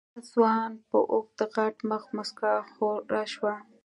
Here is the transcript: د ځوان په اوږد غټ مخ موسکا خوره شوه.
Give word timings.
د 0.15 0.17
ځوان 0.31 0.71
په 0.89 0.97
اوږد 1.13 1.39
غټ 1.55 1.75
مخ 1.89 2.03
موسکا 2.15 2.53
خوره 2.71 3.23
شوه. 3.33 3.53